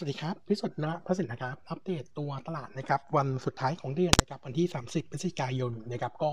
[0.00, 6.30] สวัสดีครับ พิสุทธิ์นะพระสินนะครับ อัปเดตตัวตลาดนะครับ วันสุดท้ายของเดือนนะครับวันที่ 30พฤศจิกายนนะครับ ก็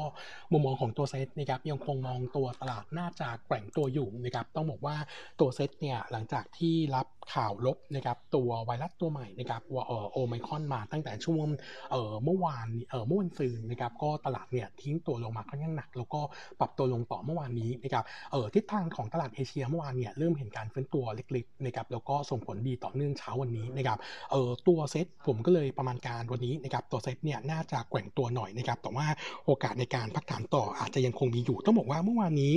[0.51, 4.95] มุมมองของตัวเซตนะครับยังคงมองตัวตลาดน่าจะแกว่งตัวอยู่นะครับ ต้องบอกว่า
[5.39, 11.47] ตัวเซตเนี่ยหลังจากที่รับข่าวลบนะครับตัวไวรัสตัวใหม่นะครับว่าเออโอไมคอนมาตั้งแต่ช่วง
[11.91, 16.21] เออเมื่อวานเออเมื่อวันซืนนะครับ ก็ตลาดเนี่ยทิ้งตัวลงมาค่อนข้างหนัก แล้วก็
[16.59, 23.97] ปรับตัวลงต่อเมื่อวานนี้นะครับเออทิศทางของตลาดเอเชียเมื่อวานเนี่ยเริ่มเห็นการฟื้นตัวเล็กๆนะครับแล้วก็ส่งผลดีต่อเนื่องเช้าวันนี้นะครับ
[24.31, 29.07] เออตัวเซตผมก็เลยประมาณการวันนี้นะครับตัวเซตเนี่ยน่าจะแกว่งตัวหน่อยนะครับแต่ว่า
[29.45, 32.53] โอกาสในการพักฐานต่ออาจจะยังคงมีอยู่ต้องบอกว่าเมื่อวานนี้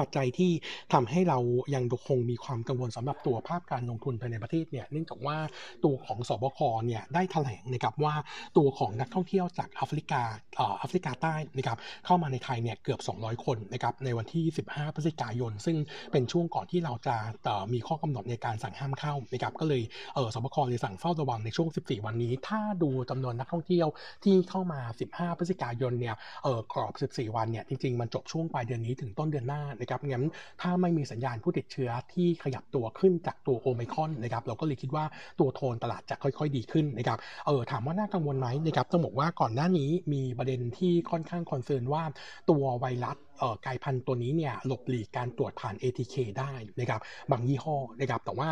[0.00, 0.52] ปัจจัยที่
[0.92, 1.38] ทำให้เรา
[1.74, 5.38] ยังคงมีความกังวลสำหรับตัวภาพการลงทุนภายในประเทศเนี่ยเนื่องจากว่า
[5.84, 8.14] ตัวของสบคเนี่ยได้แถลงนะครับว่า
[8.56, 10.22] ตัวของนักท่องเที่ยวจากแอฟริกา
[10.56, 15.76] เอ่อแอฟริกาใต้นะครับเข้ามาในไทยเนี่ยเกือบ 200 คนนะครับในวันที่ 15 พฤศจิกายน ซึ่ง
[16.12, 19.82] เป็นช่วงก่อนที่เราจะเอ่อมีข้อกำหนดในการสั่งห้ามเข้านะครับก็เลย
[20.14, 23.88] เออสบคเลยสั่งเฝ้าระวังในช่วง 14 วันนี้ ถ้าดูจำนวนนักท่องเที่ยว
[24.24, 24.80] ที่เข้ามา
[25.12, 30.24] 15 พฤศจิกายนเนี่ยเออกรอบ 14 วันเนี่ยจริงๆมันจบช่วงปลายเดือนนี้ถึงต้นเดือนหน้านะครับงั้น
[30.60, 35.04] ถ้าไม่มีสัญญาณผู้ติดเชื้อที่ขยับตัวขึ้นจากตัวโอไมครอนนะครับเราก็เลยคิดว่า
[35.40, 42.02] ตัวโทนตลาดจะค่อยๆ ดีขึ้นนะครับเออถามว่าน่ากังวลไหมนะครับต้องบอกว่าก่อนหน้านี้มีประเด็นที่ค่อนข้างคอนเซิร์นว่า
[42.50, 48.48] ตัวไวรัสเออกลายพันธุ์ตัวนี้เนี่ยหลบหลีกการตรวจผ่าน ATK ได้นะครับบางยี่ห้อนะครับแต่ว่า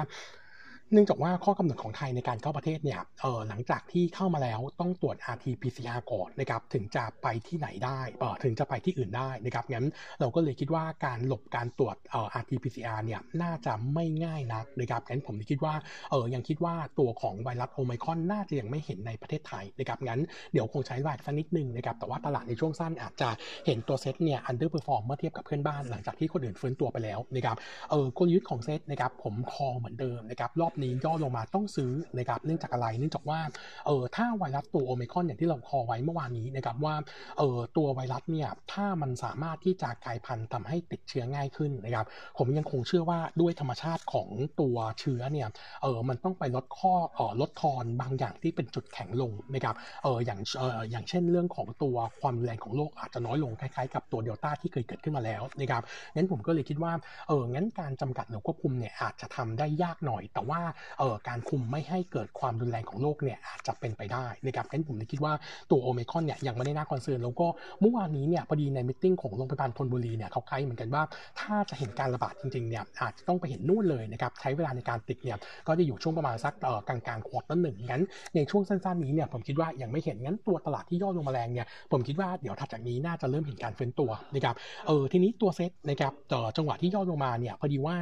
[0.93, 9.87] เนื่องจากว่าข้อกำหนดของไทยในการเข้าประเทศเนี่ยเออหลังจากที่เข้ามาแล้วต้องตรวจ RT-PCR ก่อนนะครับถึงจะไปที่ไหนได้เออถึงจะไปที่อื่นได้นะครับงั้น
[10.21, 15.75] เราก็เลยคิดว่าการหลบการตรวจเอ่อ RT-PCR เนี่ยน่าจะไม่ง่ายนักนะครับงั้นผมคิดว่า
[16.11, 20.21] เออยังคิดว่าตัวของไวรัสโอไมครอนน่าจะยังไม่เห็นในประเทศไทยนะครับงั้น
[20.53, 23.29] เดี๋ยวคงใช้เวลาสักนิดนึงนะครับแต่ว่าตลาดในช่วงสั้นอาจจะ
[23.67, 27.57] เห็นตัวเซ็ตเนี่ย underperform เมื่อเทียบกับเพื่อนบ้านหลังจากที่คนอื่นฟื้นตัวไปแล้วนะครับ
[27.91, 33.41] เออกลยุทธ์ของเซ็ตนะครับผมคอเหมือนเดิมนะครับรอบนี้ย่อลงมาต้องซื้อนะครับเนื่องจากอะไรเนื่องจากว่า
[33.87, 36.95] เออถ้าไวรัสตัวโอเมิครอนอย่างที่เราคอไว้เมื่อวานนี้นะครับว่า
[37.39, 42.07] เออตัวไวรัสเนี่ยถ้ามันสามารถที่จะกลายพันธุ์ทำให้ติดเชื้อง่ายขึ้นนะครับ
[42.39, 44.29] ผมยังคงเชื่อว่าด้วยธรรมชาติของ
[44.61, 45.49] ตัวเชื้อเนี่ย
[45.83, 55.83] เออมันต้องไปลดข้อเออลดทอนบางอย่างที่เป็นจุดแข็งลงนะครับเอออย่างเอออย่างเช่นเรื่องของตัวความแรงของโรคอาจจะน้อยลงคล้ายๆ กับตัวเดลต้าที่เคยเกิดขึ้นมาแล้วนะครับ
[56.15, 56.93] งั้นผมก็เลยคิดว่า
[57.29, 60.61] เอองั้นการจำกัดหรือควบคุมเนี่ยอาจจะทำได้ยากหน่อย แต่ว่า
[60.99, 65.33] เออการคุมไม่ให้เกิดความรุนแรงของโรคเนี่ยอาจจะเป็นไปได้นะครับงั้นผมคิดว่า
[65.71, 67.47] ตัวโอไมครอนเนี่ยยังไม่ได้น่า concern แล้วก็
[67.81, 71.03] เมื่อวานนี้เนี่ยพอดีใน meeting ของโรงพยาบาลธนบุรีเนี่ยเขาใกล้เหมือนกันว่า
[71.41, 78.03] ถ้าจะเห็นการระบาดจริงๆเนี่ยอาจจะต้องไปเห็นนู่นเลยนะครับใช้เวลาในการติดเนี่ยก็จะอยู่ช่วงประมาณสักเออกลางกลาง quarter หนึ่งงั้น
[78.35, 84.55] ในช่วงสั้นๆนี้เนี่ยผมคิดว่ายังไม่เห็นงั้นตัวตลาดที่ย่อลงมาแรงเนี่ยผมคิดว่าเดี๋ยวถัดจากนี้น่าจะเริ่มเห็นการฟื้นตัวนะครับ
[84.87, 86.13] เออทีนี้ตัวเซ็ตนะครับ
[86.57, 87.97] จังหวะที่ย่อลงมาเนี่ยพอดีว่า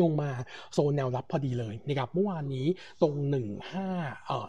[0.00, 0.30] ลงมา
[0.72, 2.66] โซนแนวรับพอดีเลยนะครับเมื่อวานนี้
[3.02, 3.14] ตรง
[3.72, 4.46] 15เอ่อ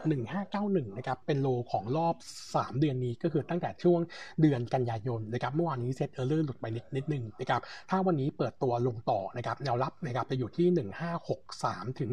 [0.48, 2.16] 1591นะครับเป็น low ของรอบ
[2.48, 4.00] 3 เดือนนี้ก็คือตั้งแต่ช่วง
[4.42, 10.68] เดือนกันยายนนะครับเมื่อวานนี้ SET error หลุดไปนิดนิดนึงนะครับถ้าวันนี้เปิดตัวลงต่อนะครับแนวรับนะครับจะอยู่ที่
[11.34, 12.10] 1563 ถึง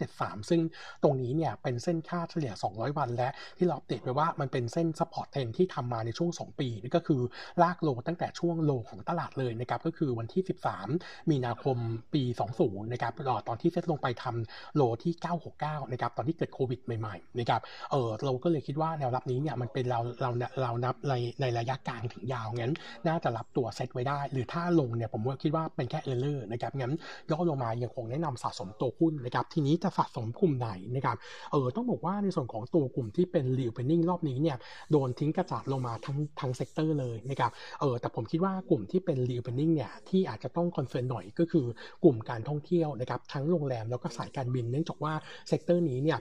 [0.00, 0.60] 1573 ซึ่ง
[1.02, 3.28] ตรงนี้เนี่ยเป็นเส้นค่าเฉลี่ย 200 วัน และ
[3.58, 7.20] ที่เราติดไปว่ามันเป็นเส้น support trend ที่ทำมาในช่วง 2 ปีนี่ก็คือ
[7.62, 10.42] ลาก low ตั้งแต่ช่วง low ของตลาดเลยนะครับก็คือวันที่
[10.86, 11.76] 13 มีนาคม
[12.14, 12.22] ปี
[12.54, 13.12] 20นะครับ
[13.48, 15.12] ตอนที่เซ็ตลงไปทำ low ที่
[15.52, 20.30] 969นะครับตอนที่เกิดโควิดใหม่ๆนะครับเออเราก็เลยคิดว่าแนวรับนี้เนี่ยมันเป็นเราเรา
[20.62, 22.72] เรานับในในระยะกลางถึงยาวงั้น
[23.08, 26.92] น่าจะรับตัวเซ็ตไว้ได้ หรือถ้าลงเนี่ยผมว่าคิดว่าเป็นแค่ error นะครับงั้น
[27.30, 31.16] ย่อลงมายังคงแนะนำสะสมตัวหุ้นนะครับทีนี้จะสะสมกลุ่มไหนนะครับ
[31.52, 34.56] เออต้องบอกว่าในส่วนของตัวกลุ่มที่เป็น reopening รอบนี้เนี่ย
[34.90, 41.66] โดนทิ้งกระจายลงมาทั้งทั้ง sector เลยนะครับเออแต่ผมคิดว่ากลุ่มที่เป็น reopening เนี่ยที่อาจจะต้อง concern หน่อยก็คือ
[42.04, 45.14] กลุ่มการท่องเที่ยวนะครับทั้งโรงแรมแล้วก็สายการบิน เนื่องจากว่า
[45.48, 46.18] sector นี้เนี่ย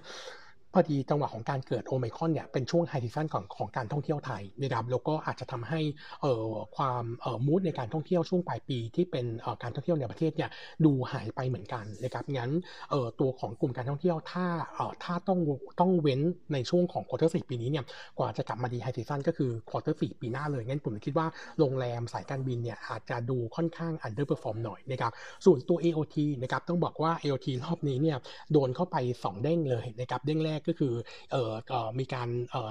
[0.73, 5.81] พอดีจังหวะของการเกิดโอไมครอนเนี่ยเป็นช่วง high season ของของการท่องเที่ยวไทยนะครับแล้วก็อาจจะทำให้
[6.21, 6.47] เอ่อ
[6.77, 10.49] ความเอ่อ mood ในการท่องเที่ยวช่วงปลายปีที่เป็นเอ่อการท่องเที่ยวในประเทศเนี่ย
[10.85, 12.51] ดูหายไปเหมือนกันนะครับงั้น
[12.91, 14.45] เอ่อตัวของกลุ่มการท่องเที่ยวถ้า
[14.75, 15.39] เอ่อถ้าต้อง
[15.79, 16.21] ต้องเว้น
[16.53, 17.85] ในช่วงของ quarter สี่ปีนี้เนี่ย
[18.19, 21.27] กว่าจะกลับมาดี high season ก็คือ quarter สี่ปีหน้าเลยงั้นผมคิดว่า
[21.59, 25.11] โรงแรมสายการบินเนี่ยอาจจะดูค่อนข้าง underperform หน่อยนะครับ
[25.45, 28.17] ส่วนตัว AOT นะครับต้องบอกว่า AOT รอบนี้เนี่ย
[28.53, 30.93] โดนเข้าไป 2 เด้งเลยนะครับเด้งแรกก็คือ
[31.31, 31.51] เออ
[31.99, 32.29] มีการ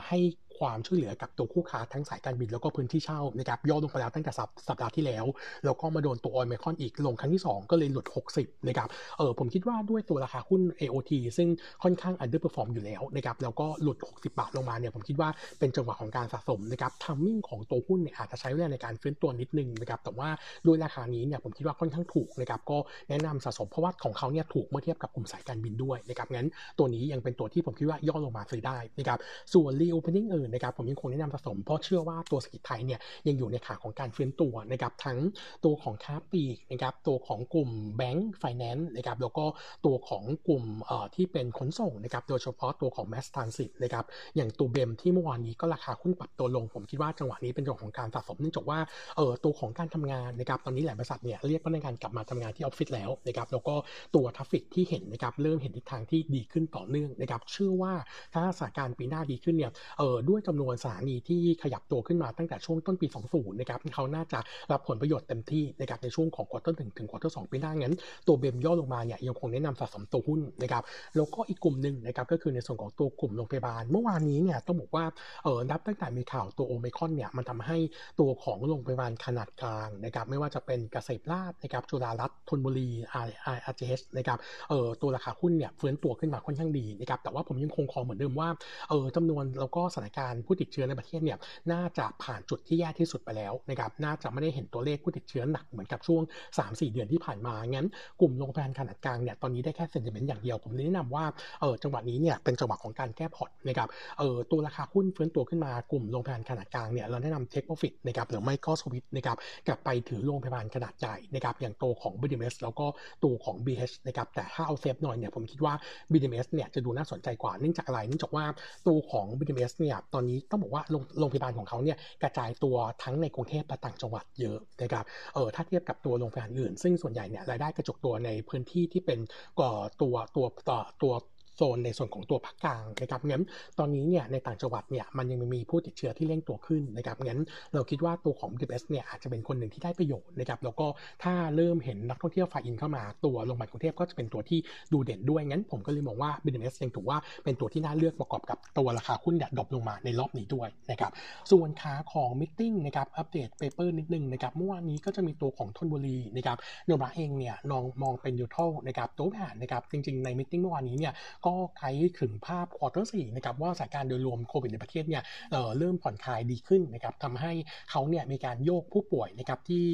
[0.08, 0.18] ให้
[0.62, 4.32] ความช่วยเหลือกับตัวคู่ค้าทั้งสายการบินแล้วก็พื้นที่เช่านะครับย่อลงไปแล้วตั้งแต่
[4.68, 5.24] สัปดาห์ที่แล้ว
[5.64, 8.06] แล้วก็มาโดนตัวโอไมครอนอีกลงครั้งที่ 2 ก็เลยหลุด
[8.36, 8.88] 60นะครับ
[9.18, 11.48] เออผมคิดว่าด้วยตัวราคาหุ้น AOT ซึ่ง
[11.82, 15.28] ค่อนข้าง underperform อยู่แล้วนะครับแล้วก็หลุด 60 บาทลงมาเนี่ยผมคิดว่า
[15.58, 20.28] เป็นจังหวะของการสะสมนะครับ timing ของตัวหุ้นเนี่ยอาจจะใช้เวลาในการฟื้นตัวนิดนึงนะครับแต่ว่า
[20.66, 22.78] ด้วยราคานี้เนี่ยผมคิดว่าค่อนข้างถูกนะครับก็
[23.08, 26.48] แนะนำสะสมเพราะว่าของเขาเนี่ยถูกเมื่อเทียบกับกลุ่มสายการบินด้วยนะครับงั้น
[26.78, 29.18] ตัวนี้ยังเป็นตัวที่ผมคิดว่าย่อลงมาซื้อได้นะครับ
[29.54, 35.18] ส่วน reopening อื่นนะครับผมยังคงแนะนำสะสมเพราะเชื่อว่าตัวเศรษฐกิจไทยเนี่ยยังอยู่ในขาของการฟื้นตัวนะครับทั้ง
[35.64, 39.44] ตัวของค้าปลีกนะครับตัวของกลุ่มแบงก์ไฟแนนซ์นะครับแล้วก็
[39.86, 44.04] ตัวของกลุ่มเอ่อที่เป็นขนส่งนะครับโดยเฉพาะตัวของ Mass Transit นะครับ
[44.36, 48.78] อย่างตัว BEM ที่เมื่อวานนี้ก็ราคาหุ้นปรับตัวลง ผมคิดว่าจังหวะนี้เป็นจังหวะของการสะสมเนื่องจากว่า
[49.16, 53.74] เออตัวของการทำงานนะครับตอนนี้หลายบริษัทเนี่ยเรียกพนักงานกลับมาทำงานที่ออฟฟิศแล้วนะครับแล้วก็
[54.14, 57.94] ตัว traffic ที่เห็นนะครับเริ่มเห็นทิศทางที่ดีขึ้นต่อเนื่องนะครับเชื่อว่า
[58.34, 64.38] ถ้าสถานการณ์ปีหน้าดีขึ้นเนี่ยเออด้วยจำนวนสถานีที่ขยับตัวขึ้นมาตั้งแต่ช่วงต้นปี 20 นะครับเขาน่าจะ
[64.72, 67.94] รับผลประโยชน์เต็มที่นะครับในช่วงของ quarter หนึ่งถึง quarter สองปีหน้างั้น
[68.26, 70.82] ตัว BEM ย่อลงมาเนี่ยยังคงแนะนำสะสมตัวหุ้นนะครับ
[71.16, 75.04] แล้วก็อีกกลุ่มหนึ่งนะครับก็คือในส่วนของตัวกลุ่มโรงพยาบาล เมื่อวานนี้เนี่ยต้องบอกว่า
[75.44, 77.78] เออนับตั้งแต่มีข่าวตัวโอเมคอนเนี่ยมันทำให้
[78.20, 84.38] ตัวของโรงพยาบาลขนาดกลางนะครับไม่ว่าจะเป็นเกษตรราษฎร์นะครับจุฬารัตน์ธนบุรีอาร์อาร์เจสนะครับ
[84.68, 88.48] เออตัวราคาหุ้นเนี่ยฟื้นตัวขึ้นมาค่อนข้างดีนะครับแต่ว่าผมยังคงคองเหมือนเดิมว่า
[88.88, 91.38] เออจำนวนแล้วก็สถานการณ์ผู้ติดเชื้อในประเทศเนี่ย
[91.72, 96.22] น่าจะผ่านจุดที่แย่ที่สุดไปแล้วนะครับน่าจะไม่ได้เห็นตัวเลขผู้ติดเชื้อหนักเหมือนกับช่วง
[96.58, 97.86] 3-4 เดือนที่ผ่านมางั้น
[98.20, 101.24] กลุ่มโรงพยาบาลขนาดกลางเนี่ยตอนนี้ได้แค่เซนติเมนต์อย่างเดียวผมแนะนำว่า
[101.60, 103.88] เออจังหวะนี้เนี่ยเป็นจังหวะของการแก้พอร์ตนะครับ
[104.18, 109.36] เออตัวราคาหุ้นฟื้นตัวขึ้นมากลุ่มโรงพยาบาลขนาดกลางเนี่ยเราแนะนำ take profit นะครับหรือไม่ก็สวิตนะครับ
[109.66, 112.86] กลับไปถือโรงพยาบาลขนาดใหญ่นะครับอย่างตัวของ BDMS แล้วก็
[113.24, 115.74] ตัวของ BH นะครับแต่ถ้าเอา safe หน่อยเนี่ยผมคิดว่า
[116.12, 118.44] BDMS เนี่ยจะดูน่าสนใจกว่าเนื่องจากอะไรเนื่องจากว่า
[118.86, 120.82] ตัวของ BDMS เนี่ยตอนนี้ต้องบอกว่า
[121.18, 125.04] โรงพยาบาลของเขาเนี่ยกระจายตัวทั้งในกรุงเทพและต่างจังหวัดเยอะนะครับ
[125.34, 129.18] เออถ้าเทียบกับตัวโรงพยาบาลอื่น ซึ่งส่วนใหญ่เนี่ยรายได้กระจุกตัวในพื้นที่ที่เป็น
[129.60, 129.70] ก่อ
[130.02, 131.12] ตัวตัวต่อตัว
[131.56, 133.42] โซนในส่วนของตัวภาคกลางนะครับงั้น
[133.78, 137.40] ตอนนี้เนี่ยในต่างจังหวัดเนี่ยมันยังมีผู้ติดเชื้อที่เร่งตัวขึ้นนะครับงั้น
[137.74, 140.86] เราคิดว่าตัวของ BDMS เนี่ยอาจจะเป็นคนหนึ่งที่ได้ประโยชน์นะครับแล้วก็
[141.22, 144.58] ถ้าเริ่มเห็นนักท่องเที่ยว fly in เข้ามาตัวโรงพยาบาลกรุงเทพก็จะเป็นตัวที่
[144.92, 151.12] ดูเด่นด้วยงั้น ผมก็เลยมองว่า b d m s ยังถือว่าเป็นตัวที่น่าเลือกประกอบกับตัวราคาหุ้นเนี่ย drop ลงมาในรอบนี้ด้วยนะครับ
[151.50, 156.56] ส่วนขาของ meeting นะครับ update paper นิดนึงนะครับเมื่อวานนี้ก็จะมีตัวของธนบุรีนะครับ
[156.86, 161.12] ธนบุรีเองเนี่ยมองมองเป็น neutral นะครับตัวแผนนะครับจริงๆใน meeting เมื่อวานนี้เนี่ย
[161.46, 167.52] ก็ไกด์ถึงภาพ quarter สี่นะครับว่าสถานการณ์โดยรวมโควิดในประเทศเนี่ยเริ่มผ่อนคลายดีขึ้นนะครับทำให้
[167.90, 169.84] เขาเนี่ยมีการโยกผู้ป่วยนะครับที่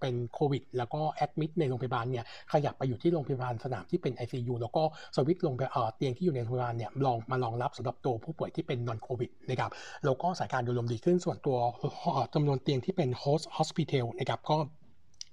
[0.00, 4.82] เป็นโควิด แล้วก็ admit ในโรงพยาบาลเนี่ยขยับไปอยู่ที่โรงพยาบาลสนามที่เป็น ICU แล้วก็
[5.16, 5.62] สวิตลงไป
[5.96, 9.70] เตียงที่อยู่ในโรงพยาบาลเนี่ยลองมารองรับสำหรับตัวผู้ป่วยที่เป็น non โควิดนะครับ
[10.04, 11.56] แล้วก็สถานการณ์โดยรวมดีขึ้นส่วนตัว
[12.34, 14.56] จำนวนเตียงที่เป็น hospitel นะครับก็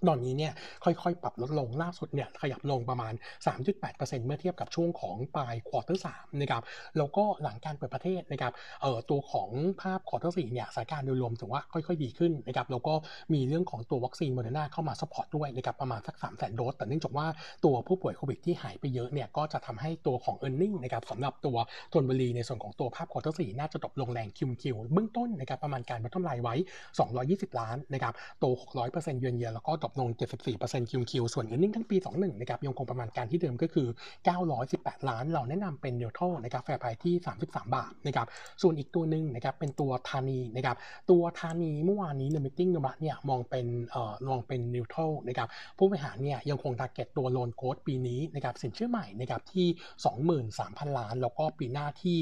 [0.07, 0.53] ตอนนี้เนี่ย
[0.83, 3.13] ค่อยๆ ปรับลดลงล่าสุดเนี่ยขยับลงประมาณ
[3.45, 6.63] 3.8%เมื่อเทียบกับช่วงของปลาย quarter สามนะครับ
[6.98, 9.50] แล้วก็หลังการเปิดประเทศนะครับเอ่อตัวของ
[9.81, 12.94] ภาพ quarter สี่เนี่ยสถานการณ์โดยรวมถือว่าค่อยๆ ดีขึ้นนะครับแล้วก็
[13.33, 17.27] มีเรื่องของตัววัคซีนโมเดอร์นาเข้ามา support ด้วยนะครับประมาณสัก3 0 0 0 0 0โดสแต่เนื่องจากว่า
[17.65, 21.57] ตัวผู้ป่วยโควิดที่หายไปเยอะเนี่ยก็จะทำให้ตัวของ e a r n i n g นะครับสำหรับตัว
[21.93, 26.56] ธนบุรีในส่วนของตัวภาพ quarter สี่น่าจะตกลงแรง QoQ เบื้องต้นนะครับประมาณการ bottom line ไว้
[27.07, 28.45] 220 ล้านนะครับโต
[28.83, 30.09] 600%เยือนเยียแล้วก็ตกลง
[30.49, 33.88] 74% QoQ ส่วน earning ทั้งปี 21นะครับยังคงประมาณการที่เดิมก็คือ
[34.47, 38.27] 918 ล้าน เราแนะนำเป็น trade นะครับ fair price ที่ 33 บาทนะครับ
[38.61, 40.75] ส่วนอีกตัวหนึ่งนะครับเป็นตัวธานีนะครับ
[41.09, 45.47] ตัวธานีเมื่อวานนี้ใน meeting นบัตเนี่ยมองเป็นเอ่อมองเป็น neutral นะครับ
[45.77, 49.67] ผู้บริหารเนี่ยยังคง target ตัว loan growth ปีนี้นะครับสินเชื่อใหม่นะครับที่
[50.47, 52.17] 23,000 ล้าน แล้วก็ปีหน้าที่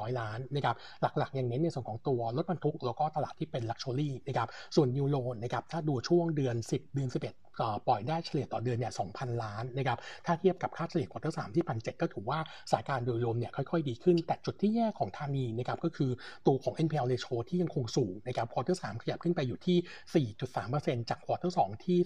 [0.00, 7.53] 26,400 ล้านนะครับหลักๆยังเน้นในส่วนของตัวรถบรรทุก แล้วก็ตลาดที่เป็น luxury นะครับส่วน new loan นะครับถ้าดูช่วงเดือน 10 เดือน 11
[7.86, 12.38] ปล่อยได้เฉลี่ยต่อเดือนเนี่ย2,000 ล้านนะครับ ถ้าเทียบกับค่าเฉลี่ย quarter สามที่พันเก้าก็ถือว่า
[12.70, 16.10] สถานการณ์โดยรวมเนี่ยค่อยๆ ดีขึ้น แต่จุดที่แย่ของธานีนะครับก็คือ
[16.46, 20.26] ตัวของ NPL ratio ที่ยังคงสูงนะครับ quarter สามขยับขึ้นไปอยู่ที่
[20.64, 21.98] 4.3%จาก quarter สองที่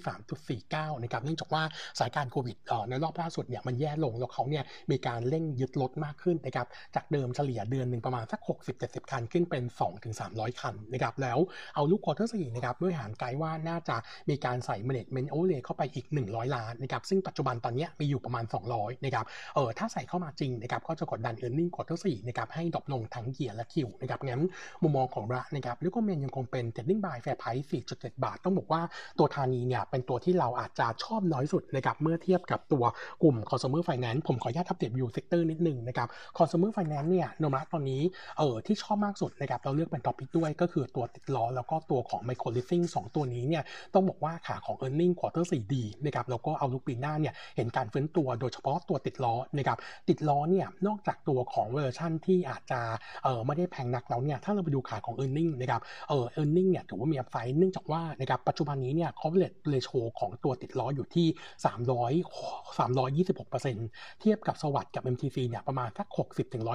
[0.48, 1.62] 3.49นะครับเนื่องจากว่า
[1.98, 2.56] สถานการณ์โควิด
[2.88, 8.40] ในรอบล่าสุดเนี่ยมันแย่ลงแล้วเขาเนี่ยมีการเร่งยึดรถมากขึ้นนะครับจากเดิมเฉลี่ยเดือนหนึ่งประมาณสัก
[8.76, 9.64] 60-70 คันขึ้นเป็น
[10.12, 11.38] 2-300 คันนะครับแล้ว
[11.74, 13.96] outlook quarter สี่นะครับผู้บริหารไกด์ว่าน่าจะ
[14.28, 24.42] มีการใส่ management overlay เข้าไปอีก 100 ล้านนะครับซึ่งปัจจุบันตอนนี้มีอยู่ประมาณ 200นะครับเออถ้าใส่เข้ามาจริงนะครับก็จะกดดัน earning quarter 4นะครับให้ drop ลงทั้ง year และ Q นะครับงั้น
[24.82, 28.82] มุมมองของเรานะครับ recommend ยังคงเป็น trading buy fair price 4.7 บาท ต้องบอกว่า
[29.18, 32.84] ตัวธานีเนี่ยเป็นตัวที่เราอาจจะชอบน้อยสุดนะครับเมื่อเทียบกับตัว
[33.22, 38.02] กลุ่ม consumer finance ผมขออนุญาตทับเทียบ view sector นิดนึงนะครับ consumer finance เนี่ยมุมมองเราตอนนี้
[38.38, 43.64] เออที่ชอบมากสุดนะครับเราเลือกเป็น top pick ด้วยก็คือตัวติดล้อแล้วก็ตัวของ micro leasing 2 ตัวนี้เนี่ย
[43.94, 44.90] ต้องบอกว่าขาของ e a
[45.36, 52.80] r n i n g quarter 4ดีนะครับแล้วก็ outlook ปีหน้าเนี่ยเห็นการฟื้นตัวโดยเฉพาะตัวติดล้อนะครับติดล้อเนี่ยนอกจากตัวของเวอร์ชันที่อาจจะ
[53.24, 56.68] เออไม่ได้แพงนักแล้วเนี่ยถ้าเราไปดูขาของ e a r n i n g นะครับเออ e a r n i n g
[56.70, 61.26] เนี่ยถือว่ามี upside เนื่องจากว่านะครับปัจจุบันนี้เนี่ย coverage ratio ของตัวติดล้ออยู่ที่
[61.64, 66.06] 300 326%เทียบกับสวัสด์กับ MTC เนี่ยประมาณสัก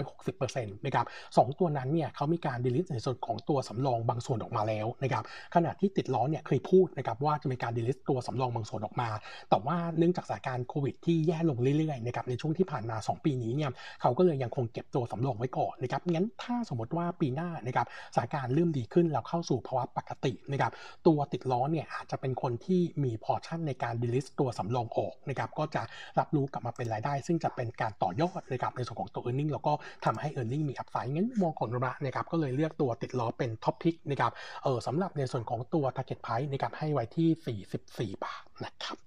[0.03, 1.05] 60-160%นะครับ
[1.37, 5.23] สองตัวนั้นเนี่ยเขามีการดีลิทในส่วนของตัวสำรองบางส่วนออกมาแล้วนะครับ
[5.55, 9.09] ขณะที่ติดล้อเนี่ยเคยพูดนะครับว่าจะมีการดีลิทตัวสำรองบางส่วนออกมา
[9.49, 13.71] แต่ว่าเนื่องจากสถานการณ์โควิดที่แย่ลงเรื่อยๆนะครับในช่วงที่ผ่านมา 2 ปีนี้เนี่ย
[14.01, 20.71] เขาก็เลยยังคงเก็บตัวสำรองไว้ก่อนนะครับงั้นถ้าสมมติว่าปีหน้านะครับสถานการณ์เริ่มดีขึ้นแล้วเข้าสู่ภาวะปกตินะครับ
[21.07, 25.81] ตัวติดล้อเนี่ยอาจจะเป็นคนที่มีพอชั่นในการ release ตัวสำรองออกนะครับก็จะ
[26.19, 29.73] รับรู้กลับมาเป็นรายได้ ซึ่งจะเป็นการต่อยอดนะครับในส่วนของตัว e a r n i n g แล้วก็
[30.05, 34.31] ทำให้ e a r n i n g มี upside งั้นมุมมองของเรานะครับก็เลยเลือกตัวติดล้อเป็น top pick นะครับ
[34.63, 38.32] เออสำหรับในส่วนของตัว target price นะครับให้ไว้ที่ 44 บาท
[38.63, 38.97] นะครับ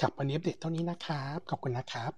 [0.00, 2.12] ครับวันนี้อัปเดตเท่านี้นะครับ ขอบคุณนะครับ